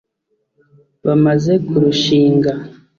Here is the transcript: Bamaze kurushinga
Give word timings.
Bamaze 1.05 1.53
kurushinga 1.67 2.51